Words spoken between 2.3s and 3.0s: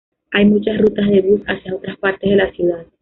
la ciudad.